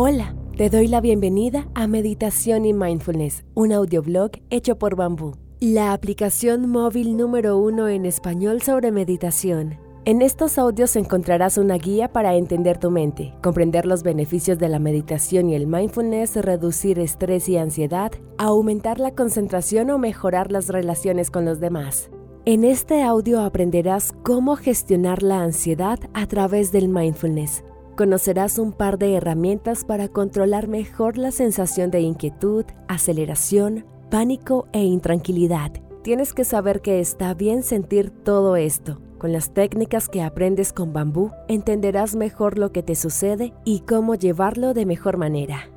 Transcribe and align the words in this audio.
Hola, 0.00 0.36
te 0.56 0.70
doy 0.70 0.86
la 0.86 1.00
bienvenida 1.00 1.66
a 1.74 1.88
Meditación 1.88 2.64
y 2.64 2.72
Mindfulness, 2.72 3.44
un 3.54 3.72
audioblog 3.72 4.30
hecho 4.48 4.78
por 4.78 4.94
Bambú, 4.94 5.32
la 5.58 5.92
aplicación 5.92 6.70
móvil 6.70 7.16
número 7.16 7.58
uno 7.58 7.88
en 7.88 8.06
español 8.06 8.62
sobre 8.62 8.92
meditación. 8.92 9.76
En 10.04 10.22
estos 10.22 10.56
audios 10.56 10.94
encontrarás 10.94 11.58
una 11.58 11.78
guía 11.78 12.12
para 12.12 12.36
entender 12.36 12.78
tu 12.78 12.92
mente, 12.92 13.34
comprender 13.42 13.86
los 13.86 14.04
beneficios 14.04 14.60
de 14.60 14.68
la 14.68 14.78
meditación 14.78 15.48
y 15.48 15.56
el 15.56 15.66
mindfulness, 15.66 16.36
reducir 16.36 17.00
estrés 17.00 17.48
y 17.48 17.56
ansiedad, 17.56 18.12
aumentar 18.36 19.00
la 19.00 19.16
concentración 19.16 19.90
o 19.90 19.98
mejorar 19.98 20.52
las 20.52 20.68
relaciones 20.68 21.28
con 21.28 21.44
los 21.44 21.58
demás. 21.58 22.08
En 22.44 22.62
este 22.62 23.02
audio 23.02 23.40
aprenderás 23.40 24.12
cómo 24.22 24.54
gestionar 24.54 25.24
la 25.24 25.42
ansiedad 25.42 25.98
a 26.14 26.26
través 26.26 26.70
del 26.70 26.88
mindfulness 26.88 27.64
conocerás 27.98 28.60
un 28.60 28.70
par 28.70 28.96
de 28.96 29.14
herramientas 29.14 29.84
para 29.84 30.06
controlar 30.06 30.68
mejor 30.68 31.18
la 31.18 31.32
sensación 31.32 31.90
de 31.90 32.00
inquietud, 32.00 32.64
aceleración, 32.86 33.86
pánico 34.08 34.68
e 34.72 34.84
intranquilidad. 34.84 35.72
Tienes 36.04 36.32
que 36.32 36.44
saber 36.44 36.80
que 36.80 37.00
está 37.00 37.34
bien 37.34 37.64
sentir 37.64 38.10
todo 38.10 38.54
esto. 38.54 39.00
Con 39.18 39.32
las 39.32 39.52
técnicas 39.52 40.08
que 40.08 40.22
aprendes 40.22 40.72
con 40.72 40.92
bambú, 40.92 41.32
entenderás 41.48 42.14
mejor 42.14 42.56
lo 42.56 42.70
que 42.70 42.84
te 42.84 42.94
sucede 42.94 43.52
y 43.64 43.80
cómo 43.80 44.14
llevarlo 44.14 44.74
de 44.74 44.86
mejor 44.86 45.16
manera. 45.16 45.68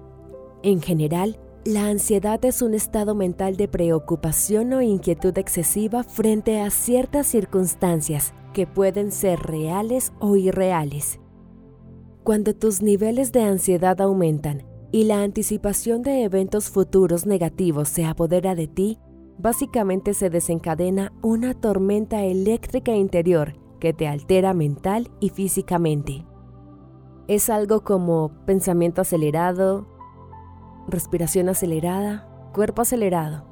En 0.62 0.80
general, 0.80 1.40
la 1.66 1.88
ansiedad 1.88 2.45
es 2.45 2.62
un 2.62 2.76
estado 2.76 3.16
mental 3.16 3.58
de 3.58 3.67
preocupación 3.67 4.73
o 4.73 4.81
inquietud 4.84 5.36
excesiva 5.40 6.03
frente 6.03 6.62
a 6.62 6.70
ciertas 6.70 7.26
circunstancias 7.26 8.36
que 8.53 8.67
pueden 8.67 9.12
ser 9.12 9.40
reales 9.40 10.14
o 10.20 10.36
irreales. 10.36 11.20
Cuando 12.23 12.53
tus 12.53 12.84
niveles 12.84 13.31
de 13.31 13.41
ansiedad 13.41 13.99
aumentan 13.99 14.61
y 14.91 15.05
la 15.05 15.23
anticipación 15.23 16.03
de 16.03 16.23
eventos 16.23 16.69
futuros 16.69 17.25
negativos 17.25 17.89
se 17.89 18.05
apodera 18.05 18.53
de 18.53 18.67
ti, 18.67 19.00
básicamente 19.39 20.13
se 20.13 20.30
desencadena 20.30 21.11
una 21.23 21.55
tormenta 21.55 22.23
eléctrica 22.23 22.94
interior 22.94 23.55
que 23.80 23.94
te 23.94 24.08
altera 24.08 24.53
mental 24.53 25.09
y 25.19 25.30
físicamente. 25.30 26.28
Es 27.28 27.50
algo 27.50 27.83
como 27.83 28.31
pensamiento 28.45 29.02
acelerado, 29.02 29.88
respiración 30.88 31.50
acelerada, 31.50 32.28
cuerpo 32.53 32.83
acelerado. 32.83 33.45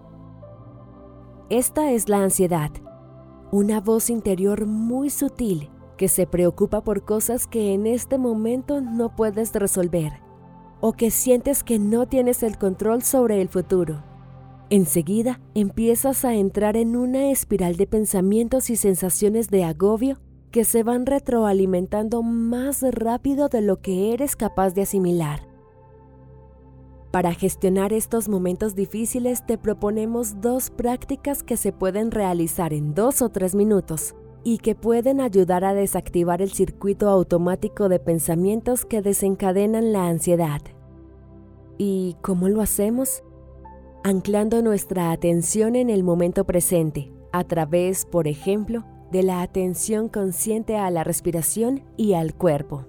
Esta 1.50 1.92
es 1.92 2.08
la 2.08 2.22
ansiedad, 2.22 2.70
una 3.52 3.82
voz 3.82 4.12
interior 4.12 4.68
muy 4.68 5.10
sutil 5.10 5.72
que 6.00 6.08
se 6.08 6.26
preocupa 6.26 6.82
por 6.82 7.04
cosas 7.04 7.46
que 7.46 7.74
en 7.74 7.86
este 7.86 8.18
momento 8.18 8.80
no 8.80 9.18
puedes 9.18 9.52
resolver 9.54 10.14
o 10.80 10.94
que 10.94 11.12
sientes 11.12 11.62
que 11.62 11.78
no 11.78 12.08
tienes 12.08 12.42
el 12.42 12.58
control 12.58 13.04
sobre 13.04 13.42
el 13.42 13.50
futuro. 13.50 14.02
Enseguida 14.70 15.42
empiezas 15.56 16.24
a 16.24 16.36
entrar 16.36 16.78
en 16.78 16.96
una 16.96 17.32
espiral 17.32 17.76
de 17.76 17.86
pensamientos 17.86 18.70
y 18.70 18.78
sensaciones 18.78 19.50
de 19.50 19.66
agobio 19.66 20.22
que 20.52 20.64
se 20.64 20.84
van 20.84 21.06
retroalimentando 21.06 22.24
más 22.24 22.82
rápido 22.82 23.50
de 23.50 23.62
lo 23.62 23.82
que 23.82 24.14
eres 24.14 24.38
capaz 24.38 24.74
de 24.74 24.84
asimilar. 24.84 25.50
Para 27.12 27.34
gestionar 27.34 27.92
estos 27.92 28.30
momentos 28.30 28.74
difíciles 28.74 29.46
te 29.46 29.58
proponemos 29.58 30.40
dos 30.40 30.70
prácticas 30.70 31.44
que 31.44 31.58
se 31.58 31.74
pueden 31.74 32.12
realizar 32.12 32.72
en 32.72 32.94
dos 32.94 33.22
o 33.22 33.28
tres 33.28 33.54
minutos 33.54 34.16
y 34.44 34.60
que 34.60 34.76
pueden 34.76 35.22
ayudar 35.22 35.66
a 35.66 35.74
desactivar 35.74 36.42
el 36.42 36.52
circuito 36.52 37.10
automático 37.10 37.90
de 37.90 38.00
pensamientos 38.00 38.86
que 38.86 39.02
desencadenan 39.02 39.92
la 39.92 40.08
ansiedad. 40.08 40.62
¿Y 41.78 42.16
cómo 42.22 42.50
lo 42.50 42.62
hacemos? 42.62 43.24
Anclando 44.04 44.62
nuestra 44.62 45.12
atención 45.12 45.76
en 45.76 45.90
el 45.90 46.04
momento 46.04 46.46
presente, 46.46 47.12
a 47.32 47.44
través, 47.44 48.06
por 48.06 48.28
ejemplo, 48.28 48.86
de 49.12 49.24
la 49.24 49.42
atención 49.42 50.08
consciente 50.08 50.78
a 50.78 50.90
la 50.92 51.04
respiración 51.04 51.84
y 51.98 52.14
al 52.14 52.34
cuerpo. 52.34 52.86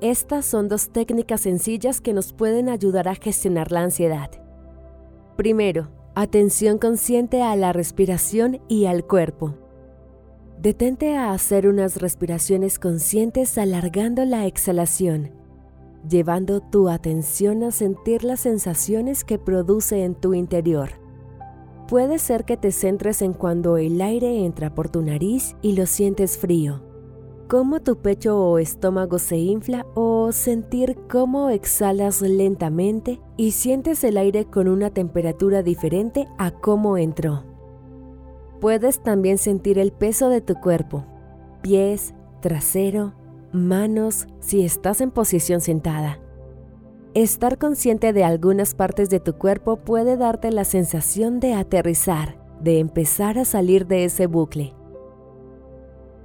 Estas 0.00 0.44
son 0.46 0.68
dos 0.68 0.90
técnicas 0.90 1.42
sencillas 1.42 2.00
que 2.00 2.12
nos 2.12 2.32
pueden 2.32 2.68
ayudar 2.68 3.08
a 3.08 3.14
gestionar 3.14 3.70
la 3.70 3.82
ansiedad. 3.82 4.30
Primero, 5.36 5.88
atención 6.14 6.78
consciente 6.78 7.42
a 7.42 7.54
la 7.56 7.72
respiración 7.72 8.60
y 8.68 8.86
al 8.86 9.04
cuerpo. 9.06 9.54
Detente 10.62 11.16
a 11.16 11.32
hacer 11.32 11.66
unas 11.66 12.00
respiraciones 12.00 12.78
conscientes 12.78 13.58
alargando 13.58 14.24
la 14.24 14.46
exhalación, 14.46 15.32
llevando 16.08 16.60
tu 16.60 16.88
atención 16.88 17.64
a 17.64 17.72
sentir 17.72 18.22
las 18.22 18.38
sensaciones 18.38 19.24
que 19.24 19.40
produce 19.40 20.04
en 20.04 20.14
tu 20.14 20.34
interior. 20.34 20.90
Puede 21.88 22.20
ser 22.20 22.44
que 22.44 22.56
te 22.56 22.70
centres 22.70 23.22
en 23.22 23.32
cuando 23.32 23.76
el 23.76 24.00
aire 24.00 24.44
entra 24.44 24.72
por 24.72 24.88
tu 24.88 25.02
nariz 25.02 25.56
y 25.62 25.72
lo 25.72 25.86
sientes 25.86 26.38
frío, 26.38 26.80
cómo 27.48 27.80
tu 27.80 27.96
pecho 27.96 28.38
o 28.38 28.58
estómago 28.60 29.18
se 29.18 29.38
infla 29.38 29.84
o 29.96 30.30
sentir 30.30 30.96
cómo 31.10 31.50
exhalas 31.50 32.22
lentamente 32.22 33.20
y 33.36 33.50
sientes 33.50 34.04
el 34.04 34.16
aire 34.16 34.44
con 34.44 34.68
una 34.68 34.90
temperatura 34.90 35.64
diferente 35.64 36.28
a 36.38 36.52
cómo 36.52 36.98
entró. 36.98 37.51
Puedes 38.62 39.02
también 39.02 39.38
sentir 39.38 39.76
el 39.80 39.90
peso 39.90 40.28
de 40.28 40.40
tu 40.40 40.54
cuerpo, 40.54 41.04
pies, 41.62 42.14
trasero, 42.40 43.12
manos 43.52 44.28
si 44.38 44.64
estás 44.64 45.00
en 45.00 45.10
posición 45.10 45.60
sentada. 45.60 46.20
Estar 47.12 47.58
consciente 47.58 48.12
de 48.12 48.22
algunas 48.22 48.76
partes 48.76 49.10
de 49.10 49.18
tu 49.18 49.32
cuerpo 49.32 49.78
puede 49.78 50.16
darte 50.16 50.52
la 50.52 50.62
sensación 50.62 51.40
de 51.40 51.54
aterrizar, 51.54 52.38
de 52.62 52.78
empezar 52.78 53.36
a 53.36 53.44
salir 53.44 53.88
de 53.88 54.04
ese 54.04 54.28
bucle. 54.28 54.74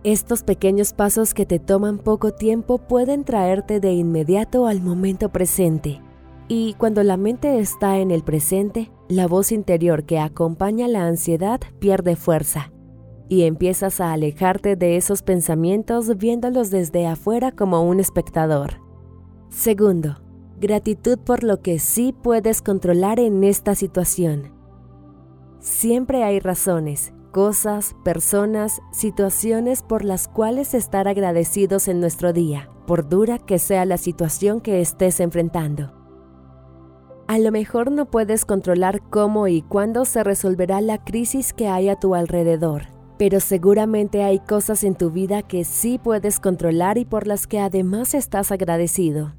Estos 0.04 0.44
pequeños 0.44 0.94
pasos 0.94 1.34
que 1.34 1.48
te 1.48 1.58
toman 1.58 1.98
poco 1.98 2.34
tiempo 2.36 2.78
pueden 2.78 3.24
traerte 3.24 3.80
de 3.80 3.94
inmediato 3.94 4.68
al 4.68 4.80
momento 4.80 5.30
presente 5.30 6.04
y 6.48 6.76
cuando 6.76 7.02
la 7.02 7.18
mente 7.18 7.58
está 7.58 7.98
en 7.98 8.12
el 8.12 8.22
presente, 8.22 8.92
la 9.10 9.28
voz 9.28 9.52
interior 9.52 10.04
que 10.04 10.20
acompaña 10.20 10.88
la 10.88 11.08
ansiedad 11.08 11.62
pierde 11.80 12.16
fuerza 12.16 12.72
y 13.30 13.44
empiezas 13.44 14.00
a 14.00 14.14
alejarte 14.14 14.76
de 14.76 14.98
esos 14.98 15.22
pensamientos 15.22 16.18
viéndolos 16.18 16.72
desde 16.72 17.08
afuera 17.08 17.52
como 17.52 17.84
un 17.84 18.00
espectador. 18.00 18.82
Segundo, 19.50 20.22
gratitud 20.60 21.18
por 21.20 21.44
lo 21.44 21.62
que 21.62 21.80
sí 21.80 22.14
puedes 22.14 22.62
controlar 22.62 23.20
en 23.20 23.44
esta 23.44 23.76
situación. 23.76 24.54
Siempre 25.60 26.24
hay 26.24 26.40
razones, 26.40 27.14
cosas, 27.32 27.96
personas, 28.04 28.80
situaciones 28.92 29.84
por 29.84 30.04
las 30.04 30.28
cuales 30.28 30.74
estar 30.74 31.08
agradecidos 31.08 31.88
en 31.88 32.00
nuestro 32.00 32.34
día, 32.34 32.70
por 32.86 33.10
dura 33.10 33.40
que 33.40 33.60
sea 33.60 33.86
la 33.86 33.98
situación 33.98 34.62
que 34.62 34.82
estés 34.82 35.20
enfrentando. 35.20 35.97
A 37.28 37.40
lo 37.40 37.52
mejor 37.52 37.92
no 37.92 38.06
puedes 38.06 38.46
controlar 38.46 39.02
cómo 39.10 39.50
y 39.50 39.62
cuándo 39.62 40.06
se 40.06 40.24
resolverá 40.24 40.80
la 40.80 41.04
crisis 41.04 41.52
que 41.52 41.68
hay 41.68 41.90
a 41.90 41.98
tu 41.98 42.16
alrededor, 42.16 42.84
pero 43.18 43.42
seguramente 43.42 44.24
hay 44.24 44.40
cosas 44.40 44.86
en 44.86 44.96
tu 44.96 45.12
vida 45.12 45.42
que 45.42 45.66
sí 45.66 46.00
puedes 46.02 46.40
controlar 46.40 46.98
y 46.98 47.04
por 47.04 47.28
las 47.28 47.46
que 47.46 47.60
además 47.60 48.14
estás 48.14 48.54
agradecido. 48.54 49.34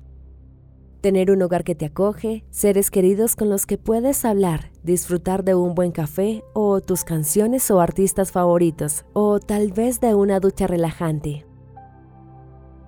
Tener 1.00 1.30
un 1.30 1.40
hogar 1.40 1.64
que 1.64 1.74
te 1.74 1.86
acoge, 1.86 2.44
seres 2.50 2.90
queridos 2.90 3.36
con 3.36 3.48
los 3.48 3.64
que 3.64 3.78
puedes 3.78 4.26
hablar, 4.26 4.70
disfrutar 4.82 5.42
de 5.42 5.54
un 5.54 5.74
buen 5.74 5.90
café 5.90 6.44
o 6.52 6.82
tus 6.82 7.04
canciones 7.04 7.70
o 7.70 7.80
artistas 7.80 8.32
favoritos, 8.32 9.06
o 9.14 9.40
tal 9.40 9.72
vez 9.72 9.98
de 10.00 10.14
una 10.14 10.40
ducha 10.40 10.66
relajante. 10.66 11.47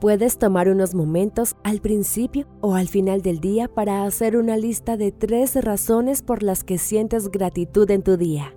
Puedes 0.00 0.38
tomar 0.38 0.71
unos 0.71 0.94
momentos 0.94 1.56
al 1.62 1.83
principio 1.83 2.47
o 2.62 2.75
al 2.75 2.88
final 2.88 3.20
del 3.20 3.38
día 3.38 3.69
para 3.69 4.05
hacer 4.05 4.38
una 4.38 4.56
lista 4.56 4.97
de 4.97 5.12
tres 5.12 5.62
razones 5.62 6.23
por 6.23 6.43
las 6.43 6.64
que 6.64 6.79
sientes 6.79 7.31
gratitud 7.31 7.91
en 7.91 8.02
tu 8.02 8.17
día. 8.17 8.55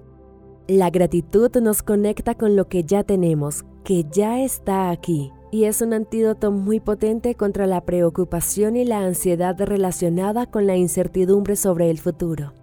La 0.69 0.89
gratitud 0.89 1.51
nos 1.61 1.83
conecta 1.83 2.35
con 2.35 2.55
lo 2.55 2.69
que 2.69 2.85
ya 2.85 3.03
tenemos, 3.03 3.65
que 3.83 4.05
ya 4.09 4.41
está 4.41 4.89
aquí, 4.89 5.33
y 5.51 5.65
es 5.65 5.81
un 5.81 5.91
antídoto 5.91 6.49
muy 6.53 6.79
potente 6.79 7.35
contra 7.35 7.67
la 7.67 7.81
preocupación 7.81 8.77
y 8.77 8.85
la 8.85 9.01
ansiedad 9.01 9.59
relacionada 9.59 10.45
con 10.45 10.65
la 10.65 10.77
incertidumbre 10.77 11.57
sobre 11.57 11.89
el 11.89 11.99
futuro. 11.99 12.53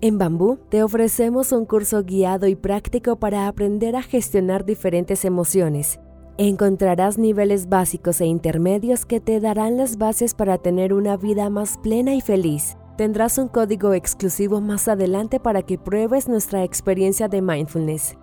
En 0.00 0.18
Bambú 0.18 0.58
te 0.68 0.82
ofrecemos 0.82 1.52
un 1.52 1.64
curso 1.64 2.02
guiado 2.02 2.48
y 2.48 2.56
práctico 2.56 3.20
para 3.20 3.46
aprender 3.46 3.94
a 3.94 4.02
gestionar 4.02 4.64
diferentes 4.64 5.24
emociones 5.24 6.00
Encontrarás 6.42 7.18
niveles 7.18 7.68
básicos 7.68 8.18
e 8.22 8.24
intermedios 8.24 9.04
que 9.04 9.20
te 9.20 9.40
darán 9.40 9.76
las 9.76 9.98
bases 9.98 10.32
para 10.32 10.56
tener 10.56 10.94
una 10.94 11.18
vida 11.18 11.50
más 11.50 11.76
plena 11.76 12.14
y 12.14 12.22
feliz. 12.22 12.78
Tendrás 12.96 13.36
un 13.36 13.48
código 13.48 13.92
exclusivo 13.92 14.62
más 14.62 14.88
adelante 14.88 15.38
para 15.38 15.60
que 15.60 15.76
pruebes 15.76 16.28
nuestra 16.28 16.64
experiencia 16.64 17.28
de 17.28 17.42
mindfulness. 17.42 18.16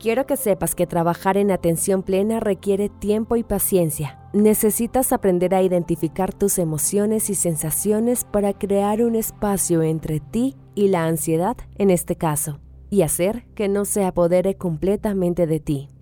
Quiero 0.00 0.26
que 0.26 0.36
sepas 0.36 0.74
que 0.74 0.88
trabajar 0.88 1.36
en 1.36 1.52
atención 1.52 2.02
plena 2.02 2.40
requiere 2.40 2.88
tiempo 2.88 3.36
y 3.36 3.44
paciencia. 3.44 4.18
Necesitas 4.32 5.12
aprender 5.12 5.54
a 5.54 5.62
identificar 5.62 6.34
tus 6.34 6.58
emociones 6.58 7.30
y 7.30 7.36
sensaciones 7.36 8.24
para 8.24 8.54
crear 8.54 9.04
un 9.04 9.14
espacio 9.14 9.82
entre 9.82 10.18
ti 10.18 10.56
y 10.74 10.88
la 10.88 11.04
ansiedad 11.04 11.56
en 11.76 11.90
este 11.90 12.16
caso, 12.16 12.58
y 12.90 13.02
hacer 13.02 13.46
que 13.54 13.68
no 13.68 13.84
se 13.84 14.02
apodere 14.02 14.56
completamente 14.56 15.46
de 15.46 15.60
ti. 15.60 15.93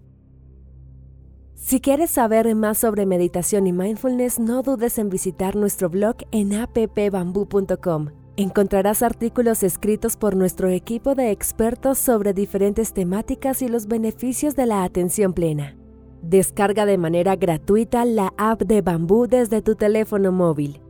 Si 1.62 1.80
quieres 1.80 2.10
saber 2.10 2.52
más 2.56 2.78
sobre 2.78 3.06
meditación 3.06 3.68
y 3.68 3.72
mindfulness, 3.72 4.40
no 4.40 4.62
dudes 4.62 4.98
en 4.98 5.08
visitar 5.08 5.54
nuestro 5.54 5.88
blog 5.88 6.16
en 6.32 6.54
appbamboo.com 6.54 8.08
Encontrarás 8.36 9.04
artículos 9.04 9.62
escritos 9.62 10.16
por 10.16 10.34
nuestro 10.34 10.68
equipo 10.70 11.14
de 11.14 11.30
expertos 11.30 11.98
sobre 11.98 12.34
diferentes 12.34 12.92
temáticas 12.92 13.62
y 13.62 13.68
los 13.68 13.86
beneficios 13.86 14.56
de 14.56 14.66
la 14.66 14.82
atención 14.82 15.34
plena. 15.34 15.76
Descarga 16.20 16.84
de 16.84 16.98
manera 16.98 17.36
gratuita 17.36 18.04
la 18.04 18.34
app 18.36 18.62
de 18.62 18.82
Bambú 18.82 19.28
desde 19.28 19.62
tu 19.62 19.76
teléfono 19.76 20.32
móvil. 20.32 20.82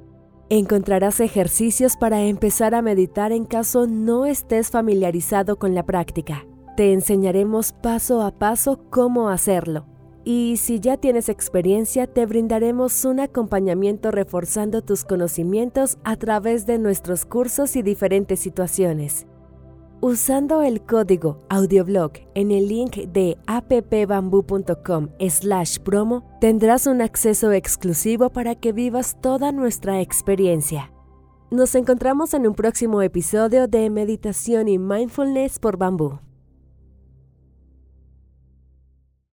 Encontrarás 0.49 1.21
ejercicios 1.21 1.99
para 1.99 2.23
empezar 2.23 2.75
a 2.75 2.81
meditar 2.81 3.31
en 3.33 3.45
caso 3.45 3.87
no 3.87 4.25
estés 4.25 4.71
familiarizado 4.71 5.59
con 5.59 5.75
la 5.75 5.85
práctica. 5.85 6.47
Te 6.79 6.95
enseñaremos 6.95 7.75
paso 7.75 8.23
a 8.23 8.31
paso 8.31 8.81
cómo 8.89 9.29
hacerlo 9.29 9.92
y 10.25 10.57
si 10.57 10.81
ya 10.81 10.97
tienes 10.97 11.29
experiencia, 11.29 12.07
te 12.07 12.27
brindaremos 12.27 13.05
un 13.05 13.21
acompañamiento 13.21 14.11
reforzando 14.11 14.83
tus 14.83 15.05
conocimientos 15.05 15.99
a 16.05 16.17
través 16.17 16.67
de 16.67 16.79
nuestros 16.79 17.25
cursos 17.25 17.77
y 17.77 17.83
diferentes 17.83 18.41
situaciones. 18.41 19.27
Usando 20.01 20.63
el 20.63 20.83
código 20.83 21.39
audioblog 21.49 22.13
en 22.35 22.51
el 22.51 22.67
link 22.67 22.97
de 22.97 23.39
appbamboo.com 23.47 25.09
slash 25.29 25.79
promo, 25.79 26.25
tendrás 26.41 26.89
un 26.89 27.03
acceso 27.03 27.53
exclusivo 27.53 28.31
para 28.31 28.57
que 28.57 28.73
vivas 28.73 29.21
toda 29.21 29.53
nuestra 29.53 30.01
experiencia. 30.01 30.93
Nos 31.53 31.75
encontramos 31.77 32.35
en 32.35 32.49
un 32.49 32.55
próximo 32.55 33.01
episodio 33.03 33.69
de 33.69 33.91
Meditación 33.91 34.69
y 34.69 34.79
Mindfulness 34.79 35.59
por 35.59 35.77
Bambú. 35.77 36.31